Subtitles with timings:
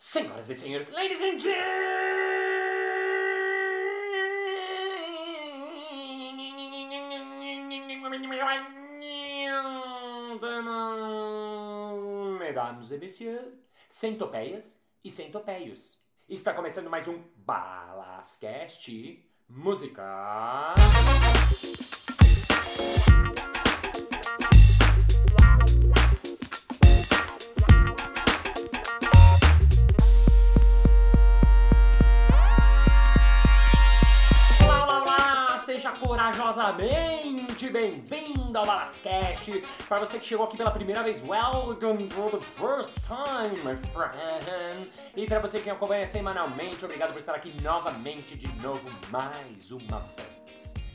[0.00, 1.58] Senhoras e senhores, ladies and gentlemen,
[12.38, 13.52] mesdames et messieurs,
[13.90, 15.98] centopeias e centopeios.
[16.28, 18.88] Está começando mais um Balascast
[19.48, 20.74] Música.
[36.08, 39.62] Corajosamente bem-vindo ao Balascast.
[39.86, 44.90] Para você que chegou aqui pela primeira vez, welcome for the first time, my friend.
[45.14, 49.98] E para você que acompanha semanalmente, obrigado por estar aqui novamente, de novo, mais uma
[50.16, 50.37] vez.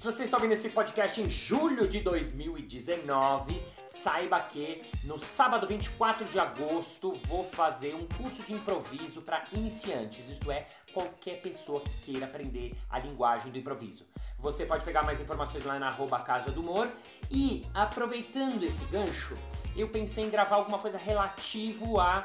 [0.03, 3.57] Se você está ouvindo esse podcast em julho de 2019,
[3.87, 10.27] saiba que no sábado 24 de agosto vou fazer um curso de improviso para iniciantes,
[10.27, 14.05] isto é, qualquer pessoa que queira aprender a linguagem do improviso.
[14.39, 16.89] Você pode pegar mais informações lá na arroba Casa do Humor
[17.31, 19.35] e, aproveitando esse gancho,
[19.73, 22.23] eu pensei em gravar alguma coisa relativo a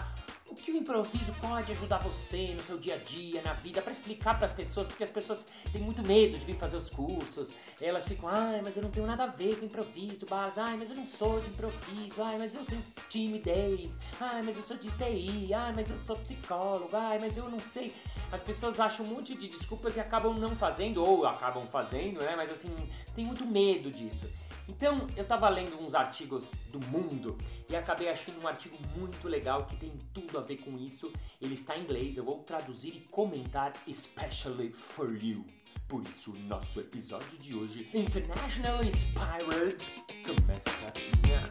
[0.50, 3.92] o que o improviso pode ajudar você no seu dia a dia, na vida, para
[3.92, 7.50] explicar para as pessoas, porque as pessoas têm muito medo de vir fazer os cursos.
[7.80, 10.96] Elas ficam, ai, mas eu não tenho nada a ver com improviso, ai, mas eu
[10.96, 15.52] não sou de improviso, ai, mas eu tenho timidez, ai, mas eu sou de TI,
[15.52, 17.94] ai, mas eu sou psicólogo, ai, mas eu não sei.
[18.32, 22.34] As pessoas acham um monte de desculpas e acabam não fazendo, ou acabam fazendo, né?
[22.36, 22.74] Mas assim,
[23.14, 24.26] tem muito medo disso.
[24.68, 27.38] Então, eu tava lendo uns artigos do mundo
[27.70, 31.10] e acabei achando um artigo muito legal que tem tudo a ver com isso.
[31.40, 35.44] Ele está em inglês, eu vou traduzir e comentar especially for you.
[35.88, 39.82] Por isso, o nosso episódio de hoje, International Inspired,
[40.22, 40.92] começa
[41.26, 41.48] now.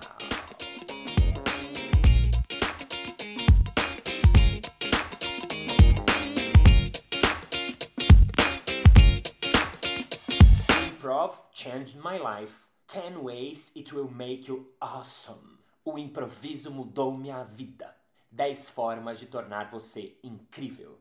[10.85, 12.66] Improv changed my life.
[12.87, 15.59] 10 ways it will make you awesome.
[15.83, 17.93] O improviso mudou minha vida.
[18.31, 20.97] 10 formas de tornar você incrível.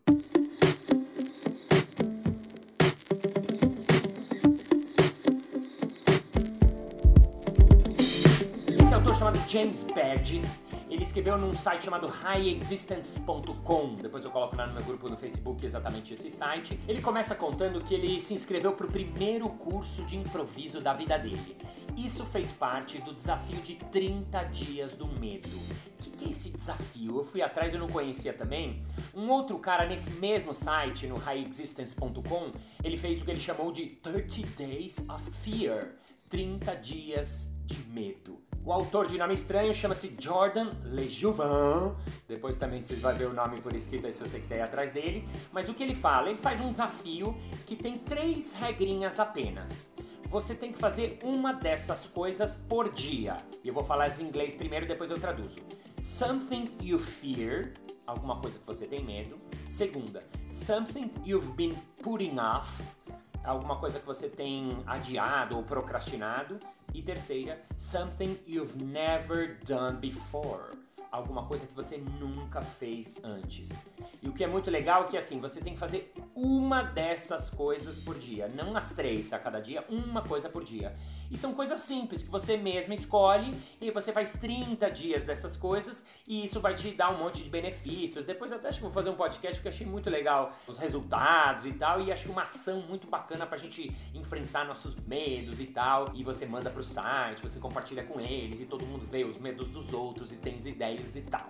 [8.77, 13.95] Esse autor chamado James Burgess, ele escreveu num site chamado highexistence.com.
[14.03, 16.81] Depois eu coloco lá no meu grupo no Facebook exatamente esse site.
[16.89, 21.17] Ele começa contando que ele se inscreveu para o primeiro curso de improviso da vida
[21.17, 21.57] dele.
[21.97, 25.49] Isso fez parte do desafio de 30 dias do medo.
[25.49, 27.19] O que, que é esse desafio?
[27.19, 28.85] Eu fui atrás, eu não conhecia também.
[29.15, 32.53] Um outro cara nesse mesmo site, no highexistence.com,
[32.85, 35.93] ele fez o que ele chamou de 30 Days of Fear
[36.29, 38.39] 30 dias de medo.
[38.65, 41.95] O autor de nome estranho chama-se Jordan Lejouvin.
[42.27, 44.91] Depois também vocês vão ver o nome por escrito aí se você quiser ir atrás
[44.91, 45.27] dele.
[45.53, 46.31] Mas o que ele fala?
[46.31, 49.93] Ele faz um desafio que tem três regrinhas apenas.
[50.29, 53.37] Você tem que fazer uma dessas coisas por dia.
[53.63, 55.61] E eu vou falar em inglês primeiro, depois eu traduzo.
[56.03, 57.73] Something you fear,
[58.07, 59.39] alguma coisa que você tem medo.
[59.69, 62.83] Segunda, something you've been putting off,
[63.45, 66.59] alguma coisa que você tem adiado ou procrastinado.
[66.93, 70.77] E terceira, something you've never done before.
[71.11, 73.71] Alguma coisa que você nunca fez antes.
[74.23, 77.49] E o que é muito legal é que assim, você tem que fazer uma dessas
[77.49, 80.97] coisas por dia, não as três a cada dia, uma coisa por dia.
[81.31, 86.05] E são coisas simples que você mesma escolhe e você faz 30 dias dessas coisas
[86.27, 88.25] e isso vai te dar um monte de benefícios.
[88.25, 91.67] Depois eu até acho que vou fazer um podcast porque achei muito legal os resultados
[91.67, 95.67] e tal e acho que uma ação muito bacana pra gente enfrentar nossos medos e
[95.67, 96.13] tal.
[96.15, 99.69] E você manda pro site, você compartilha com eles e todo mundo vê os medos
[99.69, 101.47] dos outros e tem as ideias e tal.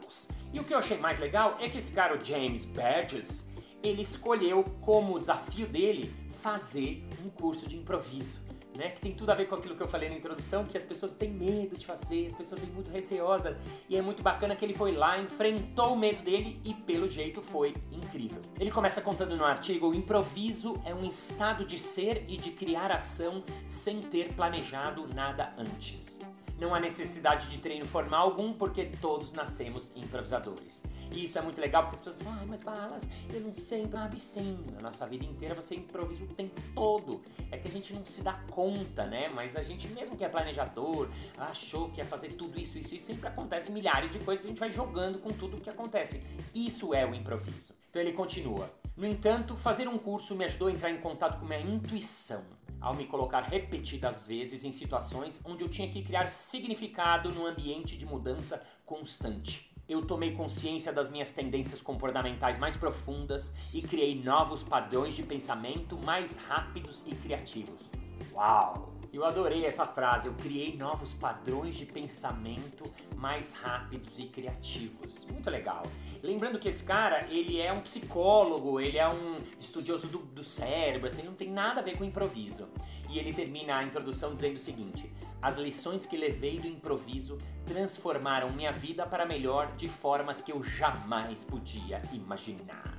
[0.53, 3.47] E o que eu achei mais legal é que esse cara, o James Burgess,
[3.82, 8.46] ele escolheu como desafio dele fazer um curso de improviso.
[8.76, 10.84] Né, que tem tudo a ver com aquilo que eu falei na introdução, que as
[10.84, 13.56] pessoas têm medo de fazer, as pessoas têm muito receosas,
[13.88, 17.41] e é muito bacana que ele foi lá, enfrentou o medo dele e pelo jeito
[17.41, 18.42] foi incrível.
[18.60, 22.92] Ele começa contando no artigo: o improviso é um estado de ser e de criar
[22.92, 26.18] ação sem ter planejado nada antes.
[26.58, 30.82] Não há necessidade de treino formal algum, porque todos nascemos improvisadores.
[31.12, 33.86] E isso é muito legal porque as pessoas falam, ai, mas balas, eu não sei,
[33.91, 34.64] sabe sim.
[34.74, 37.22] Na nossa vida inteira você improvisa o tempo todo.
[37.50, 39.28] É que a gente não se dá conta, né?
[39.34, 41.08] Mas a gente, mesmo que é planejador,
[41.38, 44.58] achou que ia fazer tudo isso, isso, e sempre acontece milhares de coisas, a gente
[44.58, 46.22] vai jogando com tudo o que acontece.
[46.54, 47.74] Isso é o improviso.
[47.91, 48.70] Então ele continua.
[48.97, 52.95] No entanto, fazer um curso me ajudou a entrar em contato com minha intuição ao
[52.95, 58.07] me colocar repetidas vezes em situações onde eu tinha que criar significado num ambiente de
[58.07, 59.71] mudança constante.
[59.89, 65.97] eu tomei consciência das minhas tendências comportamentais mais profundas e criei novos padrões de pensamento
[66.05, 67.89] mais rápidos e criativos.
[68.33, 68.96] Uau!
[69.16, 70.28] Eu adorei essa frase.
[70.28, 72.84] Eu criei novos padrões de pensamento
[73.16, 75.24] mais rápidos e criativos.
[75.24, 75.84] Muito legal.
[76.22, 81.09] Lembrando que esse cara, ele é um psicólogo, ele é um estudioso do, do cérebro,
[81.09, 82.68] assim, não tem nada a ver com improviso.
[83.09, 85.10] E ele termina a introdução dizendo o seguinte:
[85.41, 90.63] As lições que levei do improviso transformaram minha vida para melhor de formas que eu
[90.63, 92.95] jamais podia imaginar.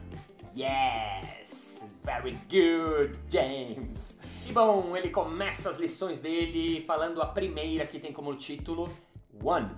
[0.55, 1.85] Yes!
[2.07, 4.21] Very good, James!
[4.47, 8.89] E bom, ele começa as lições dele falando a primeira que tem como título
[9.43, 9.71] One.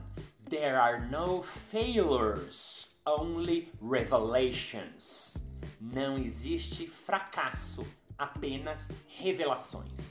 [0.48, 5.44] There are no failures, only revelations.
[5.82, 7.84] Não existe fracasso,
[8.16, 10.09] apenas revelações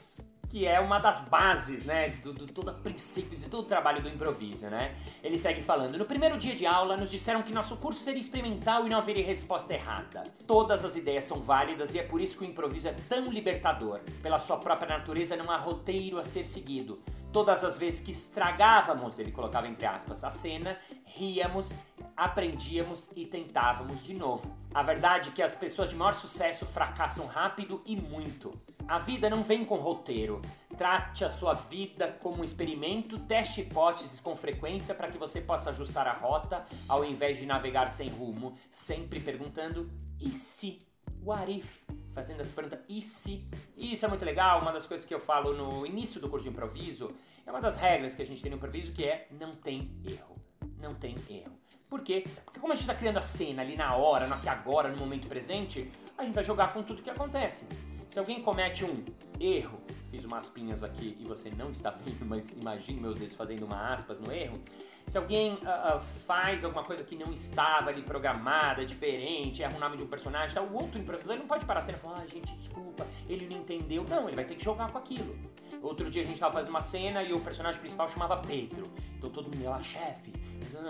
[0.49, 4.09] que é uma das bases, né, do, do todo princípio de todo o trabalho do
[4.09, 4.95] improviso, né?
[5.23, 8.85] Ele segue falando: No primeiro dia de aula, nos disseram que nosso curso seria experimental
[8.85, 10.23] e não haveria resposta errada.
[10.47, 13.99] Todas as ideias são válidas e é por isso que o improviso é tão libertador.
[14.23, 16.99] Pela sua própria natureza, não há roteiro a ser seguido.
[17.31, 20.75] Todas as vezes que estragávamos, ele colocava entre aspas, a cena,
[21.05, 21.75] ríamos,
[22.17, 24.57] aprendíamos e tentávamos de novo.
[24.73, 28.51] A verdade é que as pessoas de maior sucesso fracassam rápido e muito.
[28.89, 30.41] A vida não vem com roteiro.
[30.75, 35.69] Trate a sua vida como um experimento, teste hipóteses com frequência para que você possa
[35.69, 40.79] ajustar a rota ao invés de navegar sem rumo, sempre perguntando e se?
[41.21, 41.83] What if?
[42.15, 43.47] Fazendo essa pergunta e se?
[43.77, 46.45] E isso é muito legal, uma das coisas que eu falo no início do curso
[46.45, 47.13] de improviso,
[47.45, 50.35] é uma das regras que a gente tem no improviso que é não tem erro.
[50.81, 51.59] Não tem erro.
[51.87, 52.23] Por quê?
[52.43, 54.97] Porque como a gente está criando a cena ali na hora, no aqui agora, no
[54.97, 57.67] momento presente, a gente vai jogar com tudo que acontece.
[58.09, 59.05] Se alguém comete um
[59.39, 59.77] erro,
[60.09, 63.93] fiz umas pinhas aqui e você não está vendo, mas imagine meus dedos fazendo uma
[63.93, 64.59] aspas no erro.
[65.07, 69.79] Se alguém uh, uh, faz alguma coisa que não estava ali programada, diferente, erra o
[69.79, 72.15] nome de um personagem, tá, o outro improvisador não pode parar a cena e falar,
[72.21, 74.03] ah, gente, desculpa, ele não entendeu.
[74.07, 75.35] Não, ele vai ter que jogar com aquilo.
[75.81, 78.87] Outro dia a gente estava fazendo uma cena e o personagem principal chamava Pedro.
[79.17, 80.33] Então todo mundo ia lá, chefe,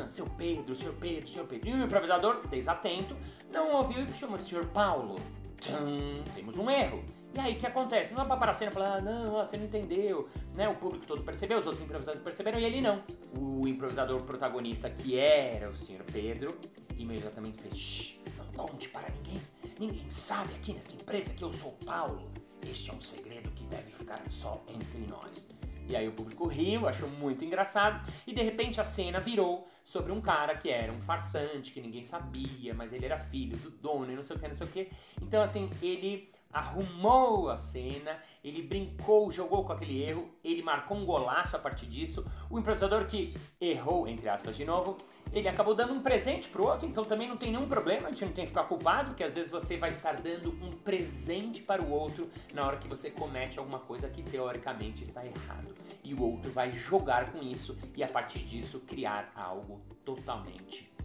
[0.07, 1.69] seu Pedro, seu Pedro, seu Pedro.
[1.69, 3.15] E o improvisador, desatento,
[3.51, 5.17] não ouviu e chamou de senhor Paulo.
[5.59, 7.03] Tchum, temos um erro.
[7.35, 8.13] E aí o que acontece?
[8.13, 10.67] Não é pra parar a cena falar, ah, não, você não entendeu, né?
[10.67, 13.03] O público todo percebeu, os outros improvisadores perceberam e ele não.
[13.35, 16.57] O improvisador protagonista, que era o senhor Pedro,
[16.97, 19.41] imediatamente fez, Shh, não conte para ninguém.
[19.79, 22.31] Ninguém sabe aqui nessa empresa que eu sou Paulo.
[22.67, 25.47] Este é um segredo que deve ficar só entre nós.
[25.87, 30.11] E aí o público riu, achou muito engraçado, e de repente a cena virou sobre
[30.11, 34.11] um cara que era um farsante, que ninguém sabia, mas ele era filho do dono
[34.11, 34.91] e não sei o que, não sei o que.
[35.19, 41.05] Então, assim, ele arrumou a cena, ele brincou, jogou com aquele erro, ele marcou um
[41.05, 42.25] golaço a partir disso.
[42.49, 44.97] O improvisador que errou, entre aspas, de novo,
[45.31, 48.25] ele acabou dando um presente pro outro, então também não tem nenhum problema, a gente
[48.25, 51.81] não tem que ficar culpado, porque às vezes você vai estar dando um presente para
[51.81, 55.75] o outro na hora que você comete alguma coisa que teoricamente está errado.
[56.03, 60.98] E o outro vai jogar com isso e a partir disso criar algo totalmente.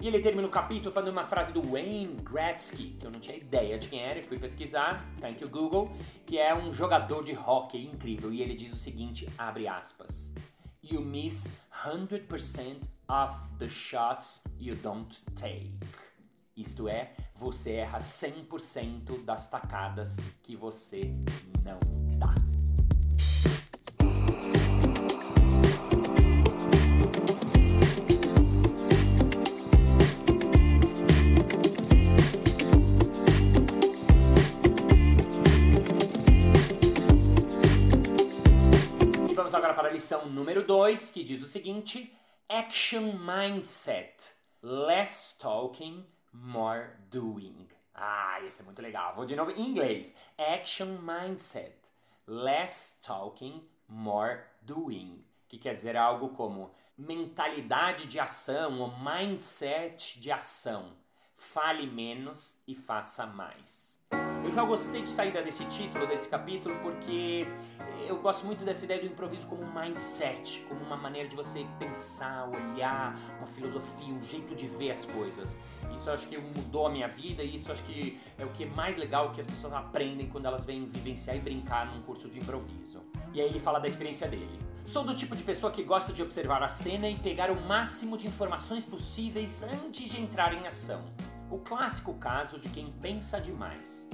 [0.00, 3.36] E ele termina o capítulo falando uma frase do Wayne Gretzky, que eu não tinha
[3.36, 5.90] ideia de quem era e fui pesquisar, thank you Google,
[6.24, 8.32] que é um jogador de hockey incrível.
[8.32, 10.32] E ele diz o seguinte, abre aspas,
[10.80, 11.50] You miss
[11.84, 15.74] 100% of the shots you don't take.
[16.56, 21.12] Isto é, você erra 100% das tacadas que você
[21.64, 21.78] não
[22.18, 22.57] dá.
[40.58, 42.12] Número 2, que diz o seguinte:
[42.48, 44.30] Action Mindset.
[44.62, 47.68] Less talking, more doing.
[47.94, 49.14] Ah, esse é muito legal.
[49.14, 50.16] Vou de novo em inglês.
[50.36, 51.76] Action Mindset.
[52.26, 55.24] Less talking, more doing.
[55.48, 60.92] Que quer dizer algo como mentalidade de ação ou mindset de ação.
[61.36, 63.87] Fale menos e faça mais.
[64.44, 67.46] Eu já gostei de sair desse título, desse capítulo, porque
[68.06, 71.66] eu gosto muito dessa ideia do improviso como um mindset, como uma maneira de você
[71.78, 75.56] pensar, olhar, uma filosofia, um jeito de ver as coisas.
[75.94, 78.66] Isso acho que mudou a minha vida e isso acho que é o que é
[78.66, 82.38] mais legal que as pessoas aprendem quando elas vêm vivenciar e brincar num curso de
[82.38, 83.02] improviso.
[83.34, 84.58] E aí ele fala da experiência dele.
[84.86, 88.16] Sou do tipo de pessoa que gosta de observar a cena e pegar o máximo
[88.16, 91.04] de informações possíveis antes de entrar em ação.
[91.50, 94.08] O clássico caso de quem pensa demais.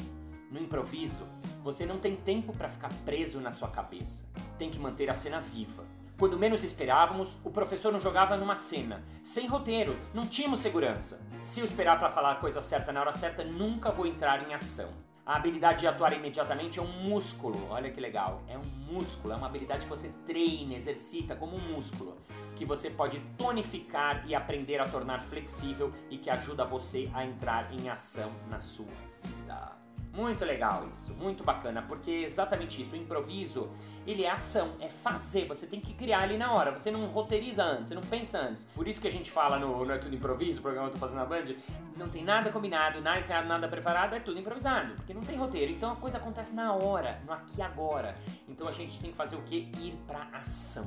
[0.55, 1.27] No improviso,
[1.65, 4.25] você não tem tempo para ficar preso na sua cabeça.
[4.57, 5.83] Tem que manter a cena viva.
[6.17, 11.21] Quando menos esperávamos, o professor nos jogava numa cena, sem roteiro, não tínhamos segurança.
[11.43, 14.55] Se eu esperar para falar a coisa certa na hora certa, nunca vou entrar em
[14.55, 14.91] ação.
[15.27, 18.41] A habilidade de atuar imediatamente é um músculo, olha que legal.
[18.47, 22.17] É um músculo, é uma habilidade que você treina, exercita como um músculo,
[22.55, 27.73] que você pode tonificar e aprender a tornar flexível e que ajuda você a entrar
[27.75, 28.87] em ação na sua
[29.21, 29.84] vida.
[30.15, 33.69] Muito legal isso, muito bacana, porque é exatamente isso, o improviso,
[34.07, 37.65] ele é ação, é fazer, você tem que criar ali na hora, você não roteiriza
[37.65, 38.63] antes, você não pensa antes.
[38.77, 41.01] Por isso que a gente fala no Não é tudo improviso, o programa que eu
[41.01, 41.57] tô fazendo na Band,
[41.97, 45.73] não tem nada combinado, nada ensaiado, nada preparado, é tudo improvisado, porque não tem roteiro,
[45.73, 48.17] então a coisa acontece na hora, no aqui e agora.
[48.49, 49.69] Então a gente tem que fazer o que?
[49.81, 50.87] Ir pra ação,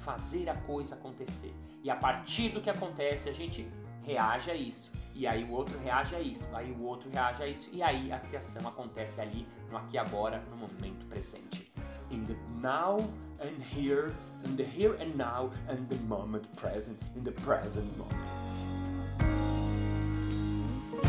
[0.00, 1.54] fazer a coisa acontecer.
[1.82, 3.66] E a partir do que acontece, a gente
[4.06, 4.90] reage a isso.
[5.14, 8.12] E aí o outro reage a isso, aí o outro reage a isso, e aí
[8.12, 11.72] a criação acontece ali, no aqui agora, no momento presente.
[12.10, 12.98] In the now
[13.40, 14.12] and here,
[14.44, 18.14] in the here and now, and the moment present, in the present moment.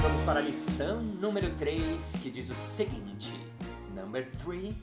[0.02, 3.34] Vamos para a lição número 3, que diz o seguinte:
[3.94, 4.74] Number 3,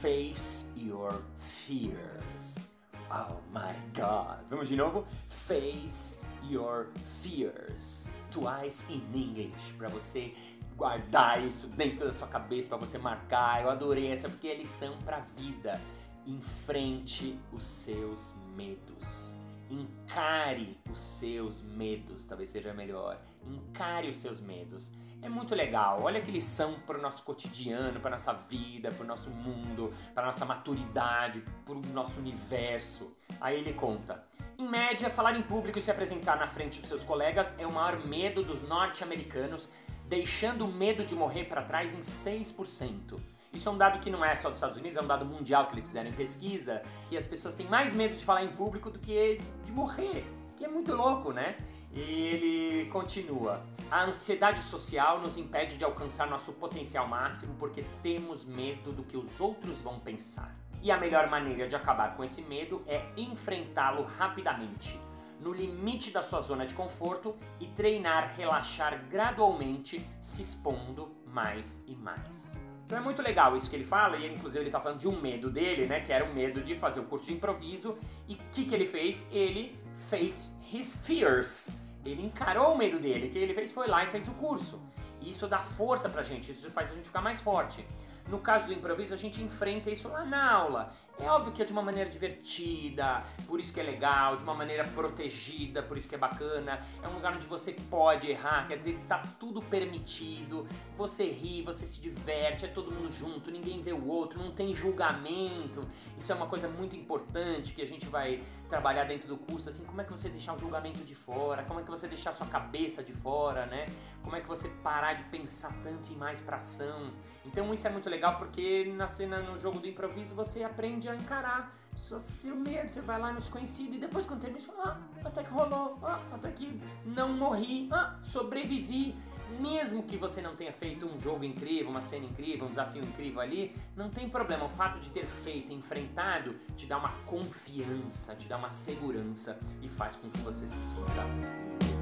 [0.00, 1.22] face your
[1.66, 2.72] fears.
[3.10, 4.38] Oh my god.
[4.48, 5.06] Vamos de novo?
[5.28, 6.18] Face
[6.50, 6.88] your
[7.22, 8.08] fears.
[8.30, 10.34] Twice in English, para você
[10.76, 13.62] guardar isso dentro da sua cabeça, para você marcar.
[13.62, 15.80] Eu adorei essa porque é lição para vida.
[16.26, 19.36] Enfrente os seus medos.
[19.70, 23.18] Encare os seus medos, talvez seja melhor.
[23.46, 24.90] Encare os seus medos.
[25.22, 26.02] É muito legal.
[26.02, 30.26] Olha que lição para o nosso cotidiano, para nossa vida, para o nosso mundo, para
[30.26, 33.16] nossa maturidade, para o nosso universo.
[33.40, 34.22] Aí ele conta:
[34.58, 37.72] em média, falar em público e se apresentar na frente dos seus colegas é o
[37.72, 39.68] maior medo dos norte-americanos,
[40.08, 43.18] deixando o medo de morrer para trás em 6%.
[43.52, 45.66] Isso é um dado que não é só dos Estados Unidos, é um dado mundial
[45.66, 48.90] que eles fizeram em pesquisa, que as pessoas têm mais medo de falar em público
[48.90, 50.24] do que de morrer,
[50.56, 51.56] que é muito louco, né?
[51.92, 58.44] E ele continua: A ansiedade social nos impede de alcançar nosso potencial máximo porque temos
[58.44, 60.63] medo do que os outros vão pensar.
[60.84, 65.00] E a melhor maneira de acabar com esse medo é enfrentá-lo rapidamente,
[65.40, 71.96] no limite da sua zona de conforto e treinar relaxar gradualmente, se expondo mais e
[71.96, 72.60] mais.
[72.84, 75.18] Então é muito legal isso que ele fala, e inclusive ele está falando de um
[75.18, 76.00] medo dele, né?
[76.00, 77.96] Que era o medo de fazer o curso de improviso.
[78.28, 79.26] E o que, que ele fez?
[79.32, 79.74] Ele
[80.10, 81.70] fez his fears.
[82.04, 83.28] Ele encarou o medo dele.
[83.28, 84.78] O que ele fez foi lá e fez o curso.
[85.22, 87.82] E isso dá força pra gente, isso faz a gente ficar mais forte.
[88.28, 90.94] No caso do improviso, a gente enfrenta isso lá na aula.
[91.18, 94.54] É óbvio que é de uma maneira divertida, por isso que é legal, de uma
[94.54, 96.80] maneira protegida, por isso que é bacana.
[97.00, 100.66] É um lugar onde você pode errar, quer dizer, tá tudo permitido.
[100.96, 104.74] Você ri, você se diverte, é todo mundo junto, ninguém vê o outro, não tem
[104.74, 105.86] julgamento.
[106.18, 109.84] Isso é uma coisa muito importante que a gente vai trabalhar dentro do curso, assim,
[109.84, 112.32] como é que você deixar o julgamento de fora, como é que você deixar a
[112.32, 113.86] sua cabeça de fora, né?
[114.20, 117.12] Como é que você parar de pensar tanto em mais pra ação.
[117.46, 121.14] Então isso é muito legal porque na cena, no jogo do improviso, você aprende a
[121.14, 125.00] encarar o seu medo, você vai lá no desconhecido e depois quando termina, você fala,
[125.22, 129.14] ah, até que rolou, ah, até que não morri, ah, sobrevivi.
[129.60, 133.40] Mesmo que você não tenha feito um jogo incrível, uma cena incrível, um desafio incrível
[133.40, 134.64] ali, não tem problema.
[134.64, 139.88] O fato de ter feito, enfrentado, te dá uma confiança, te dá uma segurança e
[139.88, 141.93] faz com que você se sinta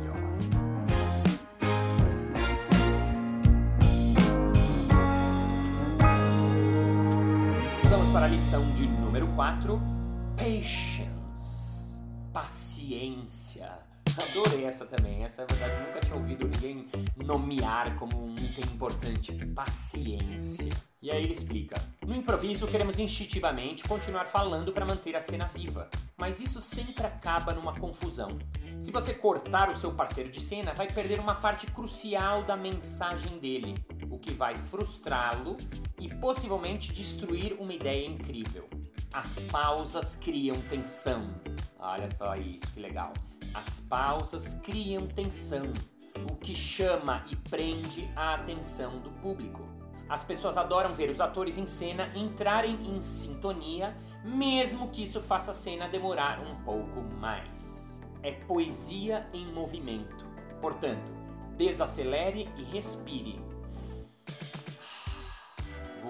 [8.23, 9.81] para a lição de número 4,
[10.37, 11.99] Patience.
[12.33, 13.69] Paciência.
[14.17, 15.25] Adorei essa também.
[15.25, 19.33] Essa, na verdade, nunca tinha ouvido ninguém nomear como um item importante.
[19.47, 20.71] Paciência.
[21.02, 21.75] E aí ele explica:
[22.07, 25.91] No improviso, queremos instintivamente continuar falando para manter a cena viva,
[26.23, 28.38] mas isso sempre acaba numa confusão.
[28.79, 33.41] Se você cortar o seu parceiro de cena, vai perder uma parte crucial da mensagem
[33.41, 33.75] dele,
[34.09, 35.57] o que vai frustrá-lo
[35.99, 38.71] e possivelmente destruir uma ideia incrível.
[39.12, 41.35] As pausas criam tensão.
[41.76, 43.12] Olha só isso, que legal.
[43.52, 45.73] As pausas criam tensão,
[46.31, 49.72] o que chama e prende a atenção do público.
[50.12, 55.52] As pessoas adoram ver os atores em cena entrarem em sintonia, mesmo que isso faça
[55.52, 57.83] a cena demorar um pouco mais
[58.23, 60.23] é poesia em movimento.
[60.61, 61.11] Portanto,
[61.57, 63.40] desacelere e respire.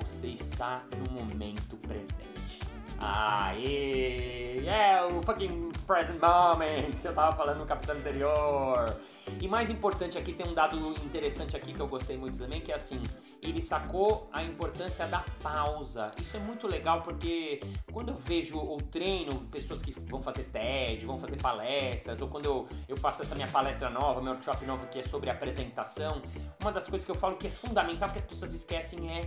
[0.00, 2.59] Você está no momento presente.
[2.99, 4.66] Aê!
[4.66, 9.00] É o fucking present moment que eu tava falando no capítulo anterior.
[9.40, 12.73] E mais importante aqui, tem um dado interessante aqui que eu gostei muito também, que
[12.73, 13.00] é assim,
[13.42, 16.12] ele sacou a importância da pausa.
[16.20, 17.61] Isso é muito legal porque
[17.92, 22.46] quando eu vejo ou treino pessoas que vão fazer TED, vão fazer palestras, ou quando
[22.46, 26.22] eu, eu faço essa minha palestra nova, meu workshop novo que é sobre apresentação,
[26.61, 29.22] uma das coisas que eu falo que é fundamental que as pessoas esquecem é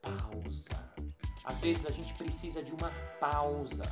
[0.00, 0.94] pausa.
[1.44, 3.82] Às vezes a gente precisa de uma pausa.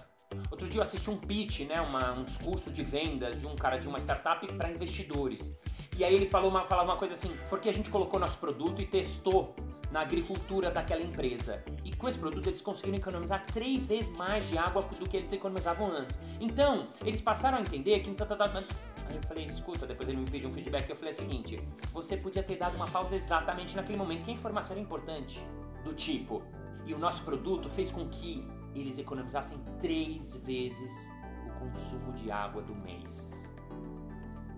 [0.50, 3.76] Outro dia eu assisti um pitch, né, uma, um discurso de vendas de um cara
[3.76, 5.52] de uma startup para investidores.
[5.98, 8.80] E aí ele falou uma, falava uma coisa assim, porque a gente colocou nosso produto
[8.80, 9.54] e testou
[9.92, 11.62] na agricultura daquela empresa.
[11.84, 15.32] E com esse produto eles conseguiram economizar três vezes mais de água do que eles
[15.32, 16.18] economizavam antes.
[16.40, 18.10] Então, eles passaram a entender que.
[18.10, 21.60] Aí eu falei, escuta, depois ele me pediu um feedback, eu falei o seguinte:
[21.92, 25.40] você podia ter dado uma pausa exatamente naquele momento, que a informação era importante.
[25.84, 26.42] Do tipo,
[26.86, 31.12] e o nosso produto fez com que eles economizassem três vezes
[31.46, 33.46] o consumo de água do mês.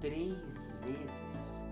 [0.00, 0.38] Três
[0.84, 1.66] vezes.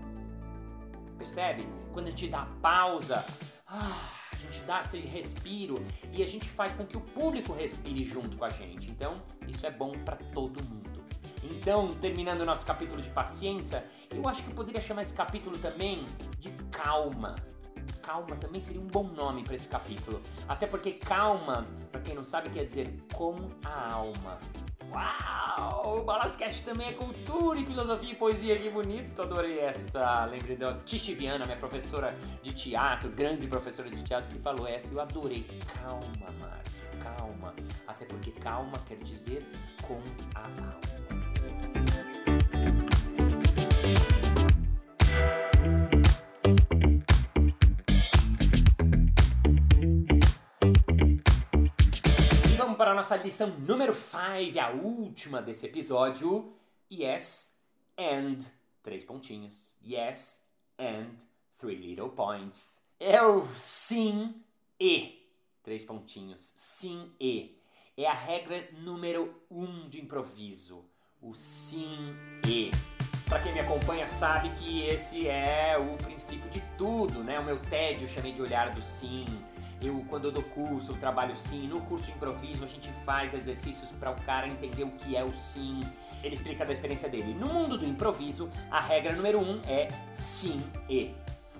[1.17, 1.67] Percebe?
[1.93, 3.25] Quando a gente dá pausa,
[3.67, 8.03] ah, a gente dá esse respiro e a gente faz com que o público respire
[8.03, 8.89] junto com a gente.
[8.89, 11.03] Então, isso é bom para todo mundo.
[11.43, 15.57] Então, terminando o nosso capítulo de paciência, eu acho que eu poderia chamar esse capítulo
[15.57, 16.05] também
[16.39, 17.35] de calma
[18.03, 20.21] calma também seria um bom nome para esse capítulo.
[20.47, 24.39] Até porque calma, para quem não sabe, quer dizer com a alma.
[24.93, 25.97] Uau!
[25.99, 29.21] O Balascast também é cultura e filosofia e poesia, que bonito!
[29.21, 30.25] Adorei essa.
[30.25, 34.93] Lembrei da Tichi Viana, minha professora de teatro, grande professora de teatro, que falou essa.
[34.93, 35.45] Eu adorei.
[35.73, 37.53] Calma, Márcio, calma.
[37.87, 39.45] Até porque calma quer dizer
[39.81, 40.01] com
[40.35, 41.02] a alma.
[53.03, 56.53] Nossa lição número 5, a última desse episódio.
[56.89, 57.53] Yes
[57.99, 58.37] and
[58.81, 59.75] três pontinhos.
[59.85, 60.41] Yes
[60.79, 61.09] and
[61.57, 62.81] three little points.
[62.97, 64.41] É o sim
[64.79, 65.21] e
[65.61, 66.53] três pontinhos.
[66.55, 67.59] Sim e
[67.97, 70.85] é a regra número um de improviso.
[71.21, 72.15] O sim
[72.47, 72.71] e.
[73.25, 77.37] Para quem me acompanha sabe que esse é o princípio de tudo, né?
[77.37, 79.25] O meu tédio chamei de olhar do sim
[79.85, 81.67] eu, quando eu dou curso, eu trabalho sim.
[81.67, 85.23] No curso de improviso, a gente faz exercícios para o cara entender o que é
[85.23, 85.79] o sim.
[86.23, 87.33] Ele explica da experiência dele.
[87.33, 91.11] No mundo do improviso, a regra número um é sim e.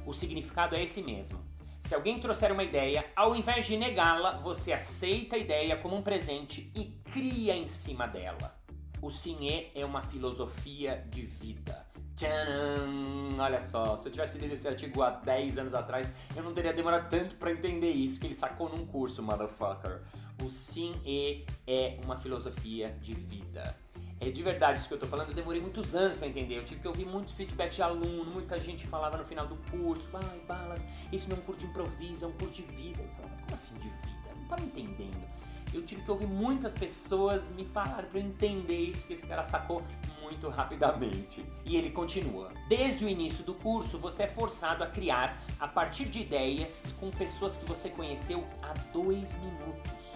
[0.05, 1.39] O significado é esse mesmo.
[1.81, 6.01] Se alguém trouxer uma ideia, ao invés de negá-la, você aceita a ideia como um
[6.01, 8.57] presente e cria em cima dela.
[9.01, 11.82] O sim e é uma filosofia de vida.
[12.15, 13.39] Tcharam!
[13.39, 16.71] Olha só, se eu tivesse lido esse artigo há 10 anos atrás, eu não teria
[16.71, 20.01] demorado tanto para entender isso que ele sacou num curso, motherfucker.
[20.43, 23.75] O sim e é uma filosofia de vida.
[24.19, 26.57] É de verdade isso que eu tô falando, eu demorei muitos anos para entender.
[26.57, 30.07] Eu tive que ouvir muitos feedbacks de aluno, muita gente falava no final do curso,
[30.13, 33.01] ai, balas, isso não é um curso de improviso, é um curso de vida.
[33.01, 34.29] Eu falava, como assim de vida?
[34.35, 35.33] Não tava entendendo
[35.73, 39.43] eu tive que ouvir muitas pessoas me falar para eu entender isso que esse cara
[39.43, 39.81] sacou
[40.21, 41.43] muito rapidamente.
[41.65, 46.05] E ele continua: Desde o início do curso, você é forçado a criar a partir
[46.05, 50.13] de ideias com pessoas que você conheceu há dois minutos.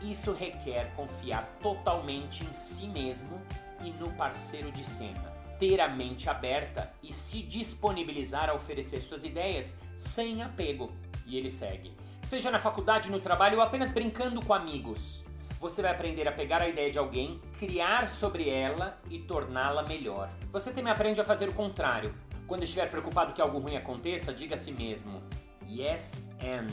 [0.00, 3.40] Isso requer confiar totalmente em si mesmo
[3.82, 5.32] e no parceiro de cena.
[5.58, 10.92] Ter a mente aberta e se disponibilizar a oferecer suas ideias sem apego.
[11.24, 15.24] E ele segue seja na faculdade, no trabalho ou apenas brincando com amigos.
[15.60, 20.28] Você vai aprender a pegar a ideia de alguém, criar sobre ela e torná-la melhor.
[20.50, 22.14] Você também aprende a fazer o contrário.
[22.48, 25.22] Quando estiver preocupado que algo ruim aconteça, diga a si mesmo:
[25.68, 26.66] Yes and.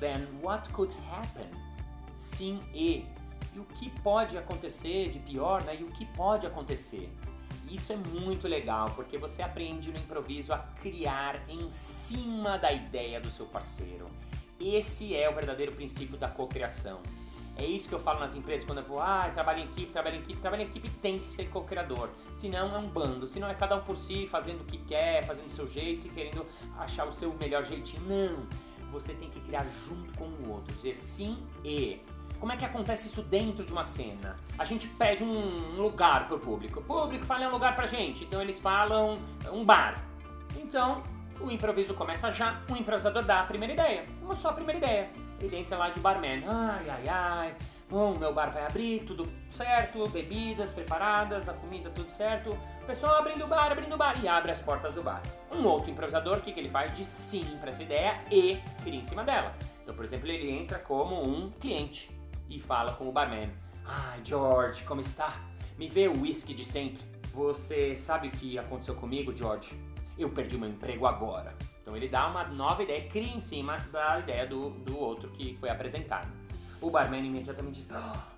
[0.00, 1.48] Then what could happen?
[2.16, 3.06] Sim e.
[3.54, 5.76] E o que pode acontecer de pior, né?
[5.80, 7.10] E o que pode acontecer?
[7.70, 13.20] Isso é muito legal, porque você aprende no improviso a criar em cima da ideia
[13.20, 14.10] do seu parceiro.
[14.60, 17.00] Esse é o verdadeiro princípio da cocriação.
[17.58, 20.16] É isso que eu falo nas empresas quando eu vou, ah, trabalho em equipe, trabalho
[20.16, 22.10] em equipe, trabalho em equipe tem que ser co-criador.
[22.32, 25.46] Senão é um bando, senão é cada um por si, fazendo o que quer, fazendo
[25.46, 26.44] o seu jeito e querendo
[26.78, 28.02] achar o seu melhor jeitinho.
[28.02, 28.46] Não!
[28.92, 32.00] Você tem que criar junto com o outro, dizer sim e.
[32.38, 34.36] Como é que acontece isso dentro de uma cena?
[34.58, 36.80] A gente pede um lugar pro público.
[36.80, 39.18] O público fala um lugar pra gente, então eles falam
[39.50, 40.04] um bar.
[40.54, 41.02] Então,
[41.40, 45.10] o improviso começa já, o improvisador dá a primeira ideia, uma só primeira ideia.
[45.40, 47.56] Ele entra lá de barman, ai, ai, ai,
[47.88, 52.50] bom, meu bar vai abrir, tudo certo, bebidas preparadas, a comida tudo certo.
[52.82, 55.22] O pessoal abrindo o bar, abrindo o bar e abre as portas do bar.
[55.50, 56.92] Um outro improvisador, o que, que ele faz?
[56.94, 59.54] De sim para essa ideia e cria em cima dela.
[59.82, 62.10] Então, por exemplo, ele entra como um cliente
[62.48, 63.50] e fala com o barman,
[63.84, 65.34] ai, George, como está?
[65.78, 69.78] Me vê o whisky de sempre você sabe o que aconteceu comigo, George?
[70.18, 71.54] Eu perdi meu emprego agora.
[71.86, 75.56] Então ele dá uma nova ideia, cria em cima da ideia do, do outro que
[75.60, 76.26] foi apresentado.
[76.80, 77.88] O barman imediatamente diz: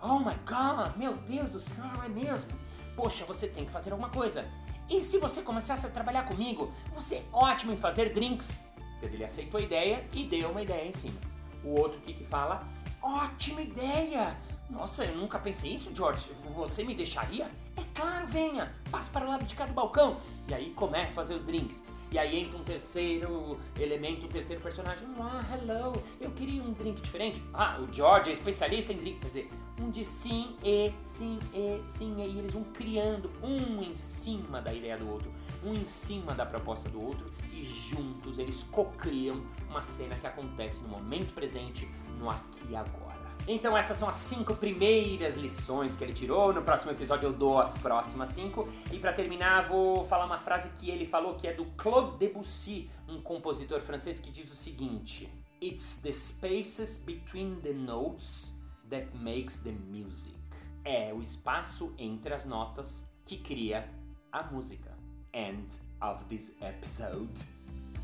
[0.03, 2.47] Oh my god, meu Deus do céu, é mesmo?
[2.95, 4.47] Poxa, você tem que fazer alguma coisa.
[4.87, 8.63] E se você começasse a trabalhar comigo, você é ótimo em fazer drinks.
[9.01, 11.19] Quer dizer, ele aceitou a ideia e deu uma ideia em cima.
[11.65, 12.69] O outro que, que fala:
[13.01, 14.37] Ótima ideia!
[14.69, 16.31] Nossa, eu nunca pensei isso, George.
[16.55, 17.51] Você me deixaria?
[17.79, 18.75] É claro, venha.
[18.91, 20.19] Passe para o lado de cá do balcão.
[20.51, 21.88] E aí começa a fazer os drinks.
[22.11, 25.07] E aí entra um terceiro elemento, um terceiro personagem.
[25.21, 27.43] Ah, hello, eu queria um drink diferente.
[27.53, 29.21] Ah, o George é especialista em drink.
[29.21, 32.27] Quer dizer, um de sim e, sim e, sim e.
[32.29, 35.31] E eles vão criando um em cima da ideia do outro,
[35.63, 37.31] um em cima da proposta do outro.
[37.53, 43.08] E juntos eles co-criam uma cena que acontece no momento presente, no aqui e agora.
[43.51, 46.53] Então essas são as cinco primeiras lições que ele tirou.
[46.53, 48.69] No próximo episódio eu dou as próximas cinco.
[48.93, 52.91] E para terminar vou falar uma frase que ele falou que é do Claude Debussy,
[53.09, 55.33] um compositor francês que diz o seguinte:
[55.63, 58.55] It's the spaces between the notes
[58.91, 60.37] that makes the music.
[60.85, 63.89] É o espaço entre as notas que cria
[64.31, 64.95] a música.
[65.33, 65.67] End
[66.03, 67.47] of this episode.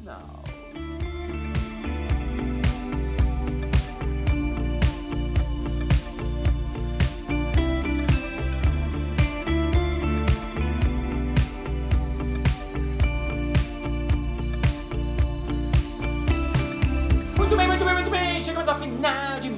[0.01, 0.43] Now.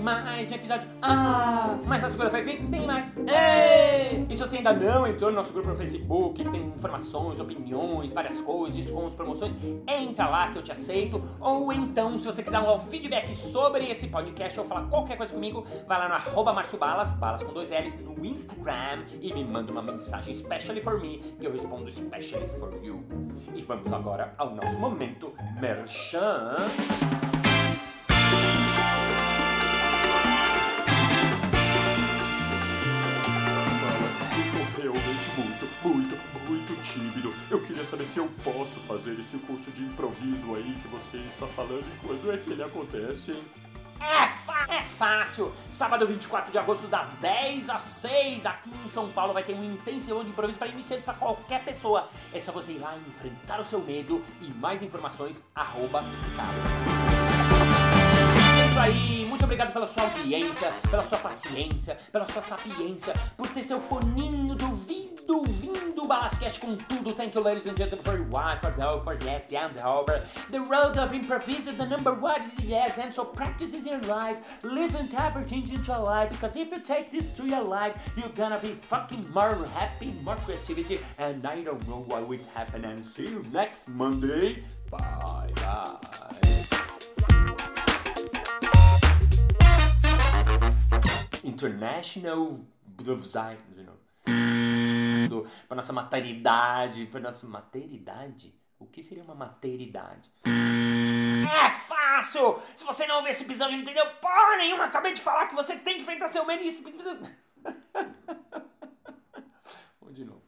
[0.06, 0.88] Mais um episódio.
[1.00, 3.10] Ah, mas na segunda-feira tem mais.
[3.16, 4.26] Ei!
[4.28, 8.12] E se você ainda não entrou no nosso grupo no Facebook, que tem informações, opiniões,
[8.12, 9.52] várias coisas, descontos, promoções,
[9.86, 11.22] entra lá que eu te aceito.
[11.40, 15.64] Ou então, se você quiser um feedback sobre esse podcast ou falar qualquer coisa comigo,
[15.86, 19.82] vai lá no arroba Balas, balas com dois L's, no Instagram e me manda uma
[19.82, 23.04] mensagem especially for me, que eu respondo especially for you.
[23.54, 26.56] E vamos agora ao nosso momento merchan.
[37.90, 42.06] Saber se eu posso fazer esse curso de improviso aí que você está falando e
[42.06, 43.42] quando é que ele acontece, hein?
[44.00, 45.52] É, é fácil!
[45.70, 49.64] Sábado 24 de agosto, das 10 às 6, aqui em São Paulo, vai ter um
[49.64, 52.08] intensivão de improviso para iniciantes para qualquer pessoa.
[52.32, 56.02] É só você ir lá enfrentar o seu medo e mais informações, arroba
[56.36, 57.15] casa
[58.76, 63.62] isso aí, muito obrigado pela sua audiência, pela sua paciência, pela sua sapiência, por ter
[63.62, 67.14] seu foninho do ouvido vindo Balasquete com tudo.
[67.14, 70.20] Thank you, ladies and gentlemen, for what, for the, for yes, and over.
[70.50, 74.36] The road of improvisation, the number one is yes, and so practice is your life.
[74.62, 75.08] Live and
[75.48, 78.74] change into your life, because if you take this to your life, you're gonna be
[78.90, 82.84] fucking more happy, more creativity, and I don't know what will happen.
[82.84, 84.64] And see you next Monday.
[84.90, 86.45] Bye bye.
[91.46, 92.60] International
[93.18, 93.58] Design,
[95.68, 98.54] para nossa maternidade, para nossa maternidade.
[98.78, 100.30] O que seria uma maternidade?
[100.44, 102.60] É fácil!
[102.74, 104.84] Se você não ouviu esse episódio, não entendeu porra nenhuma.
[104.84, 106.62] Acabei de falar que você tem que enfrentar seu medo
[110.12, 110.42] de novo.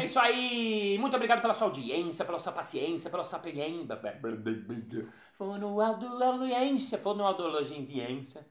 [0.00, 0.96] É isso aí.
[0.98, 3.98] Muito obrigado pela sua audiência, pela sua paciência, pela sua paciência.
[7.02, 8.46] Fonoaudiência.